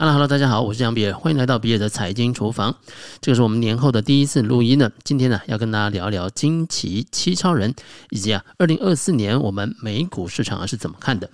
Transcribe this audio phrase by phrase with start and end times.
[0.00, 2.76] 哈喽哈喽，大家好，我是杨比尔，欢迎来到比尔的财经厨房。
[3.20, 4.88] 这个是我们年后的第一次录音呢。
[5.02, 7.74] 今天呢，要跟大家聊聊惊奇七超人，
[8.10, 11.28] 以及啊，二零二四年我们美股市场是怎么看的。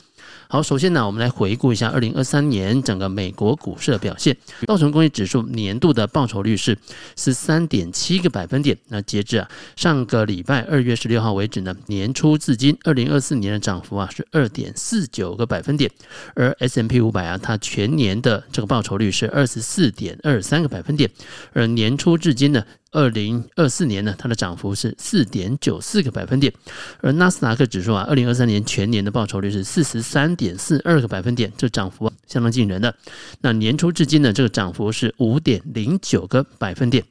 [0.49, 4.37] 好，首先呢，我们来回顾一下二零二三年整个美国股市的表现。
[4.67, 6.79] 道琼工业指数年度的报酬率是
[7.17, 8.76] 十三点七个百分点。
[8.89, 15.90] 那截至啊上个礼拜二月十六号为止呢，年初至今二零二四年的涨幅啊是二点四九个百分点。
[16.34, 21.11] 而 S&P 五百啊，它全年的这个报酬率是二十四点二三个百分点。
[21.53, 26.53] 而年初至今呢，二零二四年呢，它的涨幅是四点九四个百分点，
[27.01, 32.95] 而纳斯达克指数啊，二零二三年全年的报酬率是四十三点四二个百分点，这涨幅相当惊人的。
[33.41, 37.05] 那年初至今呢，这个涨幅是五点零九个百分点，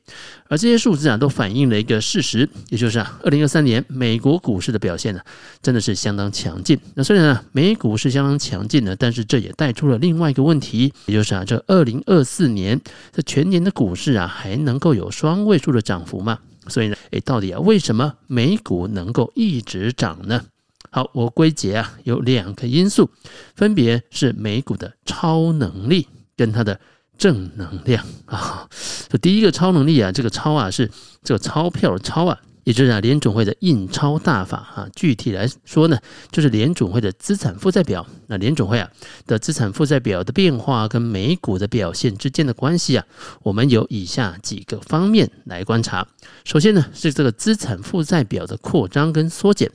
[0.48, 5.20] 而这些数字啊，都反映了一个事实，也就是啊，二零二三年美国股市的表现呢，
[5.62, 6.80] 真的是相当强劲。
[6.96, 12.80] 那虽然啊，美股是相当强劲的，但是这也带出了另外一个问题，也就是啊，这二零二四年
[13.12, 20.46] 这全年的股市啊，还能够有双位数的涨幅嘛，所以呢，诶，到底啊，为什么美股能够一直涨呢？
[20.92, 23.10] 好，我归结啊，有两个因素，
[23.56, 26.08] 分别是美股的超能力
[26.38, 26.80] 跟它的
[27.18, 28.70] 正能量啊。
[29.10, 30.92] 这第一个超能力啊，这个超啊是
[31.24, 32.40] 这个钞票的钞啊。
[32.64, 35.98] 也就是啊，联准会的印钞大法啊，具体来说呢，
[36.32, 38.06] 就是联准会的资产负债表。
[38.28, 38.90] 那联准会啊
[39.28, 43.06] 的资产负债表的变化跟美股的表现之间的关系啊，
[43.44, 46.08] 我们有以下几个方面来观察。
[46.44, 49.70] 首先呢，是这个资产负债表的扩张跟缩减。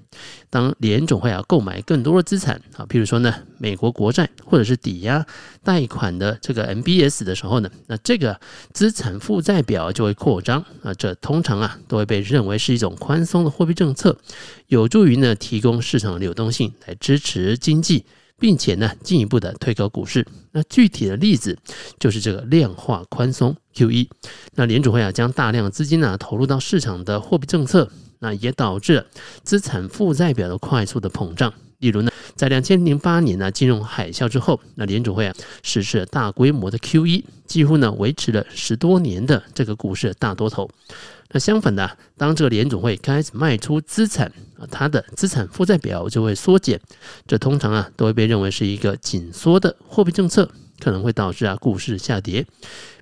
[0.51, 5.25] 当联总会啊购买更多的资产啊，譬如说呢，美国国债或者是抵押
[5.63, 8.41] 贷款的这个 MBS 的时候呢，那这个
[8.73, 14.17] 资产负债表就会扩张啊，这通常啊都会被认为是一种宽松的货币政策，
[14.69, 18.07] 有助于呢提供市场的流动性来支持经济，
[18.39, 20.25] 并且呢进一步的推高股市。
[20.53, 21.59] 那具体的例子
[21.99, 24.09] 就是这个量化宽松 QE。
[24.55, 27.91] 那联储会啊将大量资金呢投入到市场的货币政策。
[28.21, 29.07] 那也导致
[29.45, 31.55] 资产负债表的快速的膨胀。
[31.79, 40.69] 例如呢，在两千零八年呢金融海啸之后，那联储会啊实施了大规模的 QE，几乎呢维持了十多年的这个股市大多头。
[41.31, 46.81] 那相反呢，当这个联准会开始卖出资产啊，它的资产负债表就会缩减。
[47.27, 50.51] 这通常啊都会被认为是一个紧缩的货币政策。
[50.81, 52.43] 可能会导致啊股市下跌，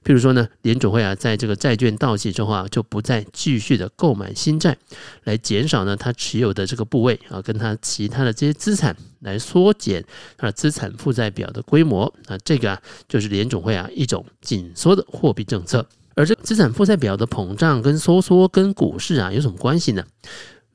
[0.05, 4.77] 譬如说呢，联总会啊在这个债券到期之后啊，就不再继续的购买新债，
[5.25, 10.05] 来减少呢它持有的这个部位啊，跟它其他的这些资产来缩减
[10.37, 20.05] 它的资产负债表的规模啊，这个啊就是联总会啊一种紧缩的货币政策，而这资产负债表的膨胀跟收缩跟股市啊有什么关系呢？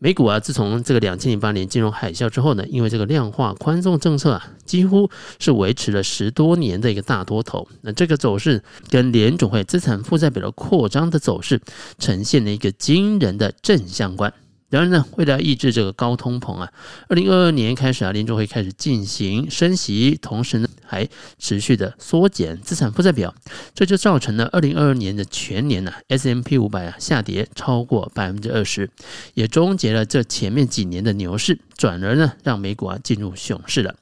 [0.03, 5.07] 美股啊，自从这个两千零八年金融海啸之后呢，因为这个量化宽松政策啊，几乎
[5.37, 7.67] 是维持了十多年的一个大多头。
[7.81, 11.61] 那这个走势跟联总会资产负债表的扩张的走势
[11.99, 14.33] 呈现了一个惊人的正相关。
[14.71, 16.71] 然而呢，为了抑制这个高通膨啊，
[17.09, 23.35] 二零二二年开始啊，联储会开始进行升息，同时呢，还持续的缩减资产负债表，
[23.75, 28.89] 这就造成了二零二二年的全年呢，S M P 五百啊下跌超过百分之二十，
[29.33, 33.95] 也终结了这前面几年的牛市，转而呢，让美股啊进入熊市了。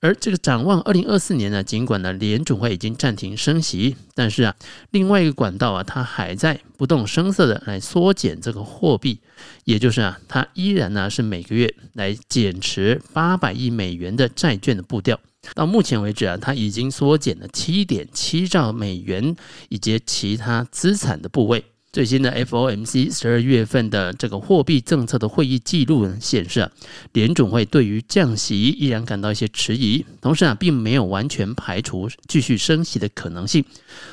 [0.00, 4.54] 而这个展望二零二四年呢，尽管呢联准会已经暂停升息，但是啊，
[4.90, 9.18] 另外一个管道啊，它还在不动声色的来缩减这个货币，
[9.64, 15.18] 也就是啊，它依然呢是每个月来减持八百亿美元的债券的步调。
[15.54, 19.34] 到目前为止啊，它已经缩减了七点七兆美元
[19.68, 21.64] 以及其他资产的部位。
[21.90, 26.70] 最新的 FOMC 十二月份的这个货币政策的会议记录显示啊，
[27.14, 33.64] 联准会对于降息依然感到一些迟疑，同时啊，并没有完全排除继续升息的可能性。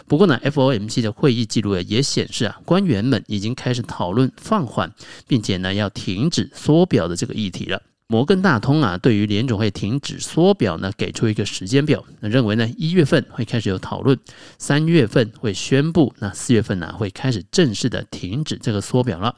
[0.08, 4.94] 不过呢，FOMC 的会议记录也显示啊，官员们已经开始讨论放缓，
[5.28, 7.82] 并且呢，要停止缩表的这个议题了。
[8.08, 14.16] 摩根大通啊，对于联总会停止缩表呢，给出一个时间表，那认为呢，一月份会开始有讨论，
[14.60, 19.36] 三月份会宣布，那四月份呢，会开始正式的停止这个缩表了。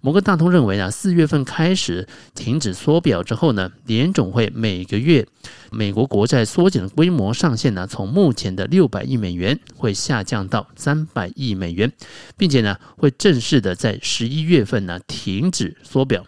[0.00, 2.06] 摩根大通认为呢，四月份开始
[2.36, 5.26] 停止缩表之后呢，联总会每个月
[5.72, 11.92] 美国国债缩减的规模上限呢，从目前的六百亿美元会下降到三百亿美元，
[12.36, 16.24] 并且呢，会正式的在十一月份呢停止缩表。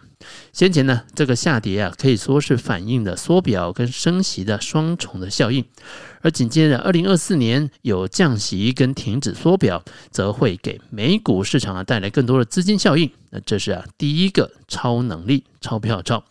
[0.51, 5.63] 先前呢，这个下跌啊，可以说是反映了缩表跟升息的双重的效应，
[6.21, 13.11] 而紧接着二零二四年有降息跟停止缩表，则会给美股市场啊带来更多的资金效应。
[13.29, 16.23] 那这是啊第一个超能力，钞票钞。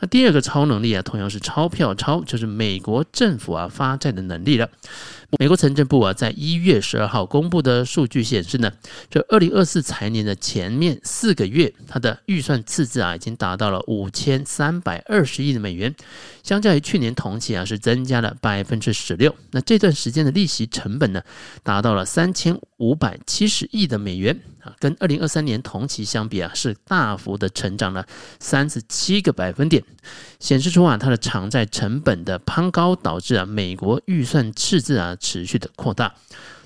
[0.00, 4.68] 那第二个超能力啊，同样是钞票超，就是美国政府啊发债的能力了。
[5.38, 8.72] 美国财政部啊，在一月十二号公布的数据显示呢，
[9.10, 15.94] 这二零二四财年的前面四个月，它的预算赤字啊，已经达到了五千三百二十亿的美元，
[16.42, 19.34] 相较于去年同期啊，是增加了百分之十六。
[19.50, 21.22] 那这段时间的利息成本呢，
[21.62, 28.06] 达到了三千五百七十亿的美元啊，跟二零二三年同期相比啊，是大幅的成长了
[28.40, 29.84] 三十七个百分点，
[30.40, 35.14] 显示出啊，它的偿债成本的攀高，导致啊，美国预算赤字啊。
[35.20, 36.14] 持续的扩大，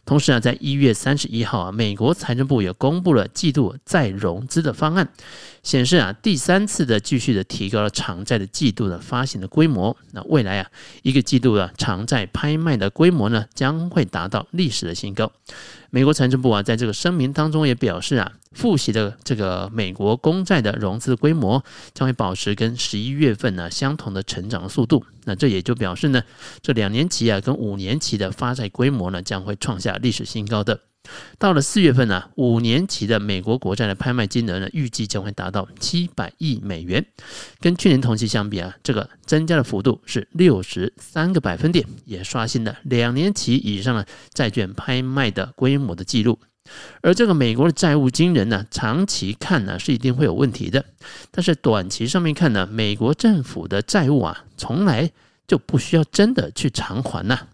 [0.05, 5.09] 同时啊，在一月三十一号啊，美国财政部也公布了季度再融资的方案，
[5.63, 9.97] 显示啊，第三次的继续的提高了偿债的季度的发行的规模。
[10.13, 10.71] 那未来啊，
[11.03, 15.33] 一个季度的偿债拍卖的规模呢，将会达到历史的新高。
[15.95, 21.63] 美国财政部啊，在这个声明当中也表示啊，复习的这个美国公债的融资规模
[21.93, 25.05] 将会保持跟十一月份呢相同的成长速度。
[25.25, 26.23] 那这也就表示呢，
[26.63, 30.81] 这两年期啊跟五年期的发债规模呢将会创下历史新高的。
[31.39, 37.05] 到了四月份呢、五年期的美国国债的拍卖金额呢，预计将会达到七百亿美元，
[37.61, 46.39] 跟去年同期相比啊，这个增加的幅度是六十三个百分点，也刷新了两年期以上的债券拍卖的规模的记录。
[47.01, 50.85] 而这个美国的债务惊人呢，长期看呢是一定会有问题的，
[51.33, 55.11] 但是短期上面看呢，美国政府的债务啊，从来
[55.49, 57.49] 就不需要真的去偿还呐。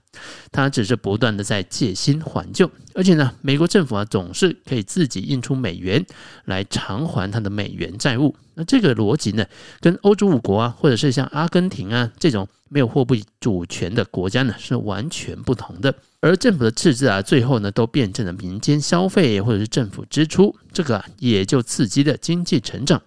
[0.50, 6.04] 它只是不断的在借新还旧，而且呢，美国政府啊总是可以自己印出美元
[6.44, 8.34] 来偿还它的美元债务。
[8.54, 9.46] 那这个逻辑呢，
[9.80, 15.94] 跟欧洲五国啊，或者是像阿根廷啊这种没有货币主权的国家呢，是完全不同的。
[16.20, 23.00] 而政府的赤字啊，最后呢都变成了民间消费或者是政府支出，这个啊也就刺激了经济成长。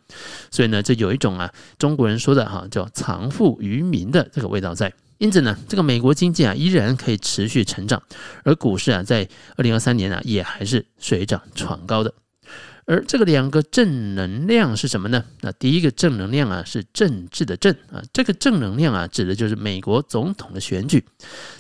[0.50, 4.94] 所以呢，这有一种啊中国人说的哈叫藏富于民的这个味道在。
[5.22, 8.02] 因此呢，这个美国经济啊依然可以持续成长，
[8.44, 12.12] 而股市啊在二零二三年啊也还是水涨船高的。
[12.88, 15.24] 而这个两个正能量是什么呢？
[15.42, 21.06] 那第一个正能量啊是政治的正啊，这个正能量啊指的就是美国总统的选举。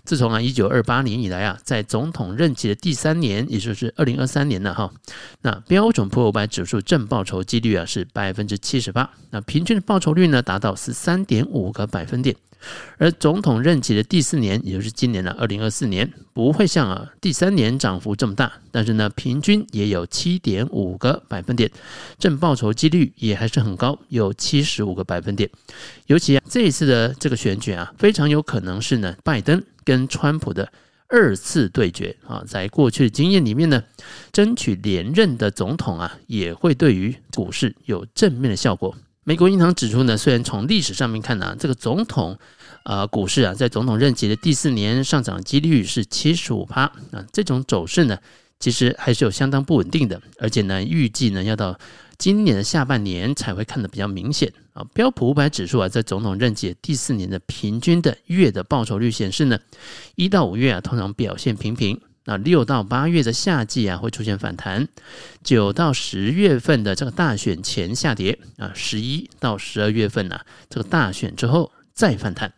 [0.03, 4.91] 自从啊一九二八年以来啊，在总统任期的第三年，也就是二零二三年了哈，
[5.43, 12.35] 那标准普尔五百指数正报酬几率啊是百分之七十八，那平均的报酬率呢达到十三点五个百分点。
[12.97, 21.69] 而总统任期的第四年，也就是今年的二零二四年，不会像啊第三年涨幅这么大，但是呢，平均也有七点五个百分点，
[22.19, 25.49] 正报酬几率也还是很高，有七十五个百分点。
[26.07, 30.71] 尤其啊这一次的这个选举啊，非常有可能是呢拜登跟川普的
[31.07, 32.43] 二次对决啊。
[32.47, 33.83] 在过去的经验里面呢，
[34.31, 38.95] 争取连任的总统啊，也会对于股市有正面的效果。
[39.23, 42.39] 美国银行指出呢，虽然从历史上面看呢、这个总统，
[42.85, 48.17] 呃，股市啊，在总统任期的第四年上涨几率是七十五趴啊，这种走势呢，
[48.59, 51.79] 其实还是有相当不稳定的，而且呢，预计呢要到
[52.17, 54.83] 今年的下半年才会看得比较明显啊。
[54.91, 59.59] 标普五百指数啊，在总统任期的第四年的平均的月的报酬率显示呢，
[60.15, 62.01] 一到五月啊，通常表现平平。
[62.25, 64.85] 那六到八月的夏季啊，会出现反弹；
[65.43, 72.53] 九到十月份的这个大选前下跌啊；十一到十二月份呢、啊，这个大选之后再反弹。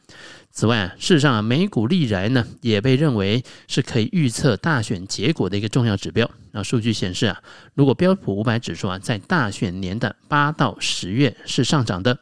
[0.51, 6.29] 此外啊，事实上啊，美股历来呢也被认为是可以预测大选结果的一个重要指标。
[6.51, 7.41] 那数据显示啊，
[7.73, 12.19] 如果标普五百指数啊在大选年的八到十月是上涨的，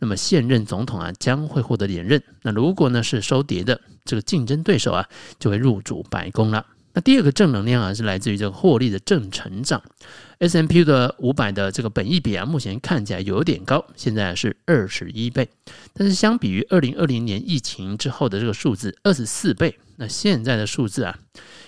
[0.00, 2.22] 那么现任总统啊将会获得连任。
[2.42, 6.66] 那如果呢是收跌的，这个竞争对手啊就会入主白宫了。
[6.92, 9.80] 那第二个正能量啊，是来自于这个获利的正成长。
[10.38, 15.48] S M P 的五百的这个本益比啊，目前看起来有点高，现在是二十一倍。
[15.92, 21.16] 但是相比于二零二零年疫情之后的这个数字二十四倍，那现在的数字啊，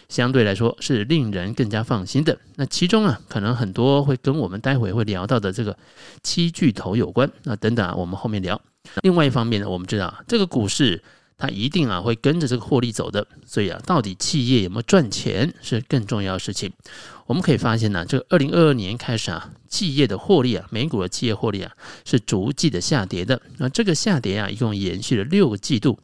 [0.09, 2.38] 相对来说是令人更加放心的。
[2.57, 5.76] 那其中啊，可能很多会跟我们待会会聊到的这个
[6.23, 7.31] 七巨头有关。
[7.45, 8.61] 那等等啊，我们后面聊。
[9.02, 11.02] 另外一方面呢，我们知道这个股市。
[11.43, 16.73] 它一定啊会跟着这个获利走的，所以啊，到底企业有没有赚钱是更重要的事情。
[17.27, 21.73] 我们可以发现呢、这个二零二二年开始啊，企业的获利啊，美股的企业获利啊
[22.05, 23.43] 是逐季的下跌的。
[23.59, 25.99] 那这个下跌啊，一共延续了六个季度，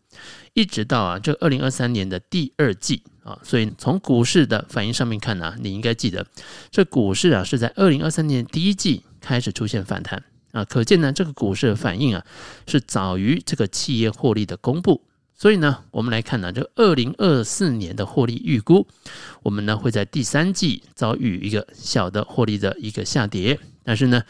[0.54, 3.38] 一直到啊这二零二三年的第二季啊。
[3.45, 6.26] 所以从股市的反应上面看呢、你应该记得，
[6.73, 12.25] 这股市啊是在二零二三年第一季开始出现反弹啊，可见呢这个股市的反应啊
[12.66, 15.04] 是早于这个企业获利的公布。
[15.40, 18.88] 所以呢，我们来看呢，这二零二四年的获利预估，
[19.45, 24.21] 我们呢会在第三季遭遇一个小的获利的一个下跌，但是呢，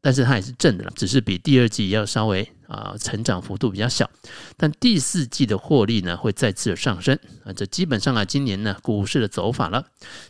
[0.00, 4.08] 但是它也是正的了，只是比第二季要稍微啊，成长幅度比较小，
[4.56, 9.86] 但第四季的获利呢会再次上升啊，这基本上啊今年呢股市的走法了，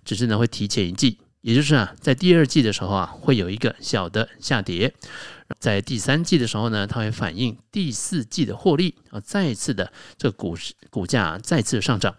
[0.06, 4.94] 只是呢会提前一季，也就是啊在第二季的时候啊会有一个小的下跌，
[5.58, 12.16] 在第三季的时候呢它会反映第四季的获利啊，再次的这个股市股价再次上涨，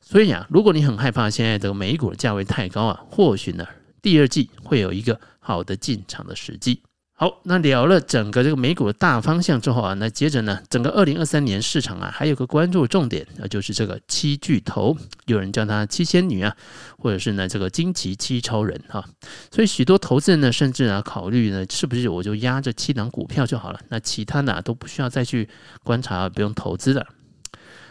[0.00, 3.66] 所以啊如果你很害怕现在这个美股的价位太高啊，或许呢
[4.00, 6.82] 第二季会有一个好的进场的时机。
[7.18, 14.94] 好，那聊了整个这个美股的大方向之后啊，那接着呢，整个二零二三年市场啊，还有个关注重点，那就是这个七巨头，
[15.24, 16.54] 有人叫它七仙女啊，
[16.98, 19.08] 或者是呢这个惊奇七超人哈、啊。
[19.50, 25.48] 所以许多投资人呢，甚至啊考虑呢，是不是我就压着七档股票就好了，那其他呢都不需要再去
[25.82, 27.06] 观察，不用投资了。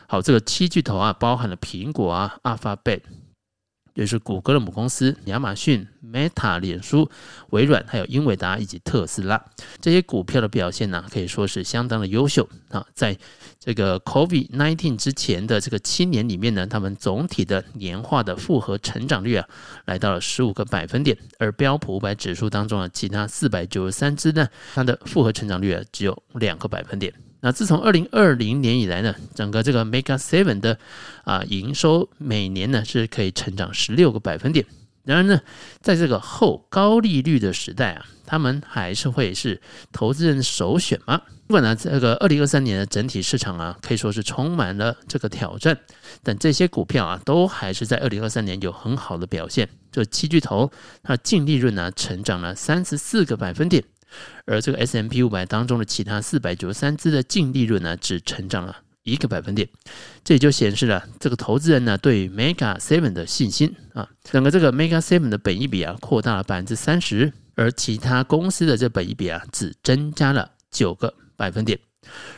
[0.07, 3.01] 好，这个七巨头啊，包含了苹果啊、Alphabet。
[3.95, 7.09] 也就是谷歌的母公司亚马逊、Meta、脸书、
[7.49, 9.43] 微软，还有英伟达以及特斯拉
[9.81, 12.85] 这些股票的表现呢，可以说是相当的优秀啊。
[12.93, 13.17] 在
[13.59, 19.47] 这个 COVID-19 之前的这个七年里面呢，他们总体的年化的复合成长率啊，
[19.85, 21.17] 来到了十五个百分点。
[21.39, 27.13] 而标普五百指数当中的其他四百九十三只呢，它的复合成长率啊，只有两个百分点。
[27.41, 30.77] 那自从二零二零年以来呢，整个这个 Mega Seven 的
[31.23, 34.65] 啊营收每年呢是可以成长十六个百分点。
[35.03, 35.39] 然而呢，
[35.81, 39.61] 在这个后高利率的时代啊，他们还是会是
[39.91, 41.21] 投资人首选吗？
[41.45, 45.77] 不管呢，这个二零二三年的整体市场啊，可以说是充满了这个挑战，
[46.23, 49.69] 但这些股票啊，都还是在二零二三年有很好的表现。
[49.91, 50.71] 这七巨头
[51.03, 53.83] 它净利润呢，成长了三十四个百分点。
[54.45, 59.67] 而这个 S M P 五百当中的其他四百九十三只的净利润呢，只成长了一个百分点，
[60.23, 64.09] 这也就显示了这个投资人呢对 Mega Seven 的信心啊。
[64.23, 71.79] 整个这个 Mega Seven 的本益比啊扩大了百分之三十，而其他公司的这本益比啊只增加了九个百分点。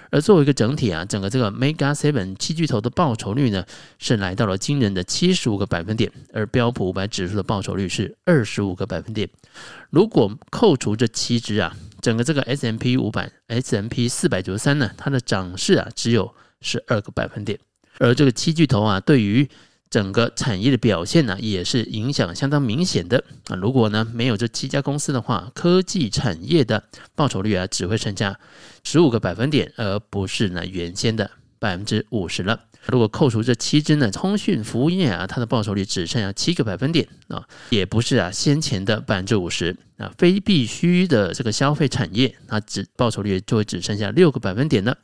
[0.10, 3.66] 而作为一个整体啊，整个这个 Mega Seven 七巨头的报酬率呢
[4.00, 9.30] 是来到了惊人的七十五个百分点，而标普五百指数的报酬率是二十五个百分点。
[9.90, 17.60] 如果扣除这七只啊，整个这个 S M P 五百、S M P 四百九十三呢，它的涨势啊只有十二个百分点。
[18.00, 19.50] 而这个七巨头啊，对于
[19.90, 23.56] 整个产业的表现呢，也是影响相当明显的啊。
[23.56, 26.84] 如果呢没有这七家公司的话，科技产业的
[27.16, 28.40] 报酬率啊只会剩下
[28.84, 32.62] 十五个百分点，而不是呢原先的百分之五十了。
[32.88, 40.10] 如果扣除这七只呢，通讯服务业啊，它的报酬率只剩下七个百分点啊，也不是啊先前的百分之五十啊。
[40.18, 44.98] 非必须的这个消费产业，它只报酬率就会只剩下六个百分点了。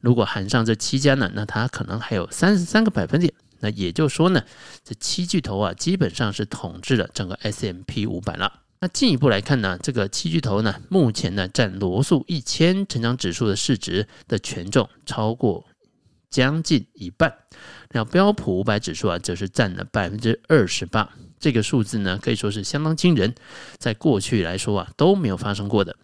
[0.00, 3.32] 如果含上这七家呢，那它可能还有三十三个百分点。
[3.64, 4.44] 那也就是说呢，
[4.84, 8.60] 这七巨头啊，基本上是统治了整个 S M P 五百了。
[8.80, 15.64] 那进一步来看呢，这个七巨头呢，目前呢占罗素一千成长指数的市值的权重超过
[16.28, 17.34] 将近一半。
[17.92, 21.10] 那标普五百指数啊，则是占了百分之二十八。
[21.40, 23.34] 这个数字呢，可以说是相当惊人，
[23.78, 25.96] 在过去来说啊都没有发生过的。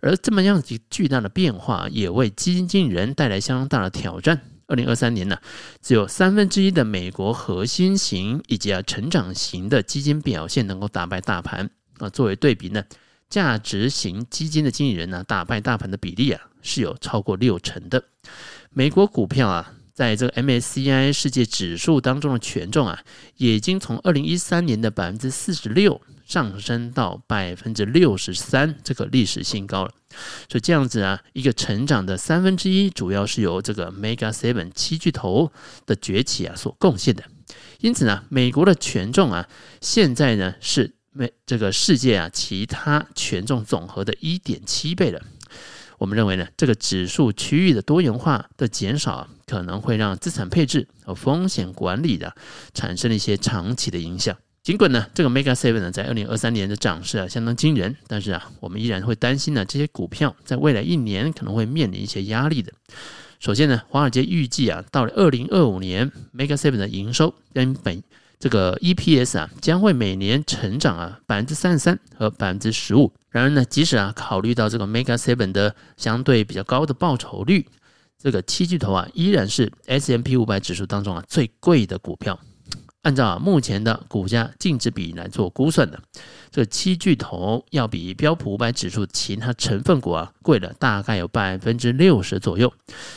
[0.00, 4.42] 而这么样子巨大的变化，也为基金经理人带来相当大的挑战。
[4.70, 5.36] 二零二三年呢，
[5.82, 12.08] 只有三分之一的美国核心型以及啊成长型的基金表现能够打败大盘啊。
[12.08, 12.84] 作为对比呢，
[13.28, 18.04] 价值型基金的经理人呢，打败大盘的比例啊是有超过六成的。
[18.72, 22.98] 美国股票啊，在这个 MSCI 世界指数当中的权重啊，
[23.36, 26.00] 已经从二零一三年的百分之四十六。
[26.24, 29.92] 上升到百分之六十三，这个历史新高了。
[30.48, 35.52] 所以这样子啊，一个成长的三分之一，主要是由这个 Mega Seven 七巨头
[35.84, 37.24] 的崛起啊所贡献的。
[37.80, 39.48] 因此呢，美国的权重啊，
[39.80, 45.20] 现在呢是美这个世界啊其他权重总和的一点七倍了。
[45.98, 52.32] 我们认为呢，这个指数区域的多元化的减少啊，可能会让资产配置和风险管理的
[52.72, 54.36] 产生了一些长期的影响。
[54.62, 62.72] 尽管呢，这个 Mega Seven 呢，在二零二三年的涨势啊相当惊人，但是啊，我们依然会担心呢，这些股票在未来一年可能会面临一些压力的。
[63.40, 68.02] 首先呢，华尔街预计啊，到了二零二五年，Mega Seven 的营收跟本
[68.38, 73.10] 这个 EPS 啊，将会每年成长啊百分之三十三和百分之十五。
[73.30, 77.66] 然而呢，即使啊考虑到这个 Mega Seven 的相对比较高的报酬率，
[78.22, 82.38] 这个七巨头啊依然是 S M P 五百指数当中啊最贵的股票。
[83.02, 85.98] 按照目前的股价净值比来做估算的，
[86.50, 92.70] 这七巨头要比标普五百指数其他成分股啊贵了大概有百分之六十左右，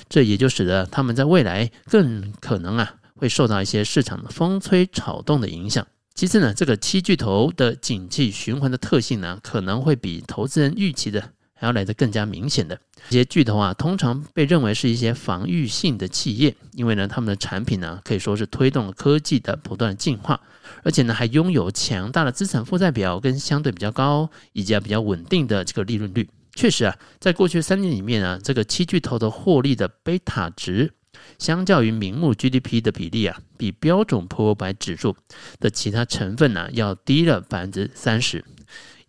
[0.07, 5.85] 这也就使得他们在未来更可能啊会受到一些市场的风吹草动的影响。
[6.15, 11.31] 其次呢，这个七巨头的景气循环的特性呢，可能会比投资人预期的
[11.63, 12.77] 还要来得更加明显的。
[13.09, 20.41] 这些巨头啊，通常被认为是一些防御性的企业，因为呢，他们的产品呢，可以说是推动了科技的不断进化，
[20.83, 26.29] 而且呢，还拥有强大的资产负债表跟相对比较高以及比较稳定的这个利润率。
[26.53, 30.91] 确实啊，在过去三年里面啊，这个七巨头的获利的贝塔值，
[31.39, 35.15] 相较于名目 GDP 的比例啊，比标准普尔五百指数
[35.61, 38.43] 的其他成分呢、要低了百分之三十。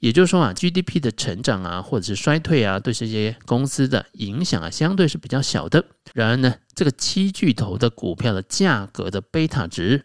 [0.04, 5.82] 也就是说啊，GDP 的成长啊，或者是衰退啊，对这些公司的影响啊，相对是比较小的。
[6.12, 10.04] 然而呢，这个七巨头的股票的价格的贝塔值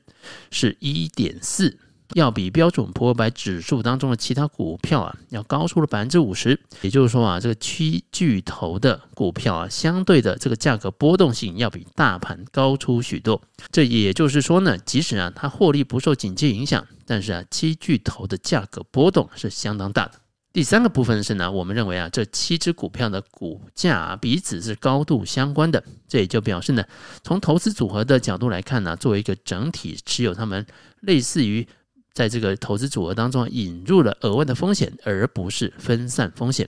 [0.52, 1.78] 是一点四，
[2.14, 6.60] 要比标准普尔百指数当中的其他股票啊，要高出了百分之五十。
[6.82, 13.42] 也就是说啊，这个七巨头的股票啊，相对的这个价格波动性要比大盘高出许多。
[13.72, 16.86] 这也就是说呢，即使啊，它获利不受景气影响。
[17.06, 20.12] 但是啊，七巨头的价格波动是相当大的。
[20.52, 25.84] 第三个部分是呢，我们认为啊，这七只股票的股价，彼此是高度相关的。
[26.08, 26.84] 这也就表示呢，
[27.24, 30.66] 从投资组合的角度来看呢，作为一个整体持有，他们
[31.02, 31.68] 类似于
[32.14, 36.68] 在这个投资组合当中引入了额外的风险，而不是分散风险。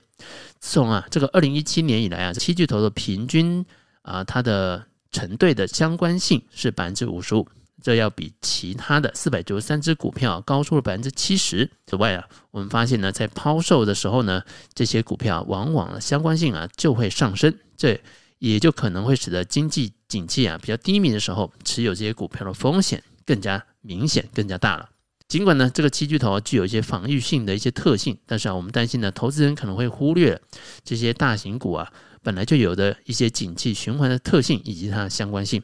[0.59, 3.65] 自从啊，这个二零一七年以来啊，七巨头的平均
[4.03, 7.47] 啊，它的成对的相关性是百分之五十五。
[7.83, 11.67] 这要比其他的四百九十三只股票高出了百分之七十。
[11.87, 14.43] 此外啊，我们发现呢，在抛售的时候呢，
[14.75, 17.99] 这些股票往往相关性啊就会上升，这
[18.37, 24.87] 也就可能会使得经济景气啊比较低迷的时候，持有这些股票的风险更加明显、更加大了。
[25.31, 30.41] 尽管呢，这个七巨头具有一些防御性的一些特性，但是啊，我们担心呢，投资人可能会忽略
[30.83, 31.89] 这些大型股啊。
[32.21, 35.63] 本来就有的一些景气循环的特性以及它的相关性。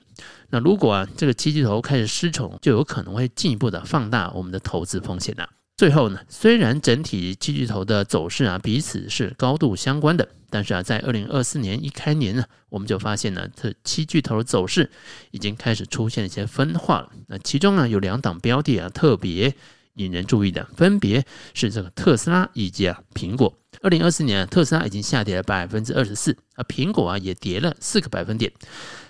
[0.52, 5.46] 那如果啊，这个七巨头开始失宠，就有可能会进一步的放大我们的投资风险呐。
[5.78, 14.90] 最后呢，虽然整体七巨头的走势啊彼此是高度相关的，但是啊，在二零二四年一开年呢，我们就发现呢，这七巨头的走势
[15.30, 17.12] 已经开始出现一些分化了。
[17.28, 19.54] 那其中呢，有两档标的啊特别
[19.94, 23.56] 引人注意的，分别是这个特斯拉以及啊苹果。
[23.82, 28.52] 二零二四年，特斯拉已经下跌了百分之二十四，而苹果啊也跌了四个百分点。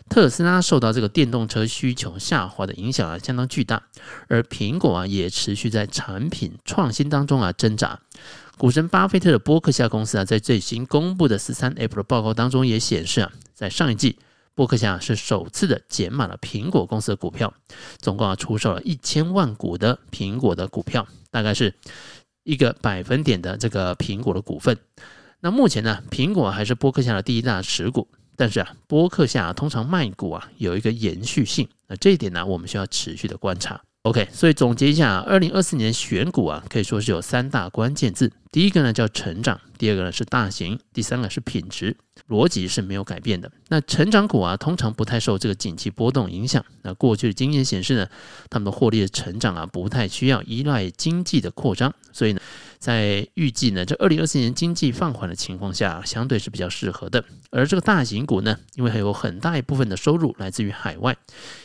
[0.10, 3.84] 特斯拉受到这个电动车需求下滑的影响啊，相当巨大，
[4.27, 7.99] 而苹果啊也持续在产品创新当中啊挣扎。
[8.58, 14.17] 股神巴菲特的波克夏公司啊，在最新公布的十三 F 的报告当中也显示啊，在上一季，
[14.56, 17.53] 波克夏是首次的减码了苹果公司的股票，
[17.99, 21.75] 总共啊出售了一千万股的苹果的股票，大概是。
[22.47, 24.77] 一个百分点的这个苹果的股份，
[25.41, 28.07] 那目前呢，苹果还是播客下的第一大持股，
[28.38, 33.81] 但是啊，波克下通常卖股啊有一个延续性，那这一点呢，我们需要持续的观察。
[34.07, 41.97] OK，所以总结一下，二零二四年选股啊，可以说是有三大关键字，第一个呢叫成长，第二个呢是大型，第三个是品质。
[42.29, 43.49] 逻辑是没有改变的。
[43.69, 46.65] 那成长股啊，通常不太受这个景气波动影响。
[46.81, 48.07] 那过去的经验显示呢，
[48.49, 51.93] 他们的获利的成长啊，不太需要依赖经济的扩张。
[52.11, 52.39] 所以呢，
[52.79, 57.23] 在预计呢，这二零二四年经济放缓的情况下，相对是比较适合的。
[57.49, 61.15] 而这个大型股呢，因为还有很大一部分的收入来自于海外，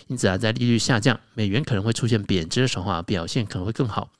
[0.06, 4.10] 因此啊，在利率下降、美元可能会出现贬值的时候啊，表现可能会更好。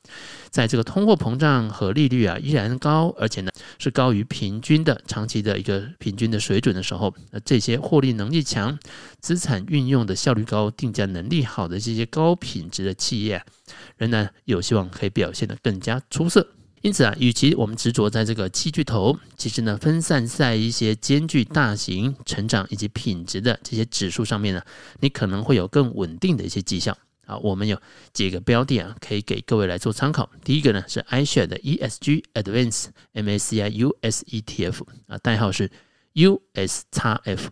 [0.50, 8.78] 在这个通货膨胀和利率啊依然高，而且呢是高于平均的长期的一个平均的水准的时候，那这些获利能力强、
[9.18, 13.42] 资产运用的效率高、定价能力好的这些高品质的企业，
[13.96, 16.46] 仍然有希望可以表现得更加出色。
[16.82, 24.60] 因此啊，与其我们执着在这个七巨头，其实呢分散在一些兼具大型成长以及品质的这些指数上面呢，
[25.00, 26.98] 你可能会有更稳定的一些绩效。
[27.24, 27.80] 好，我们有
[28.12, 30.28] 几个标的啊，可以给各位来做参考。
[30.42, 35.70] 第一个呢是 iShares 的 ESG Advance MSCI US ETF 啊，代号是
[36.14, 37.46] USXF。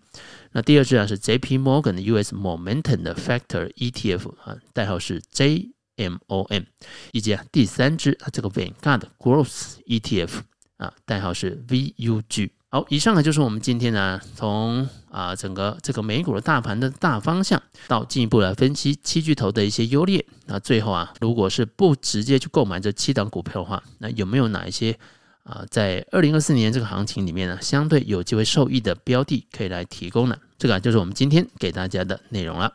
[0.51, 5.71] 那第二支啊是 JP Morgan 的 US Momentum 的 Factor ETF 啊，代号是 J
[6.09, 6.65] MOM，。
[7.13, 10.31] 以及啊第三支啊这个 Vanguard Growth ETF
[10.79, 12.51] 啊，代号是 VUG。
[12.73, 20.25] 好，以上呢就是我们今天呢从啊整个这个美股的大盘的大方向，到进一步来分析七巨头的一些优劣。
[20.47, 24.97] 那最后啊，如果是不直接去购买这七档股票的话，那有没有哪一些
[25.43, 30.39] 啊在二零二四年这个行情里面呢，相对有机会受益的标的可以来提供呢？
[30.57, 32.73] 这个啊就是我们今天给大家的内容了。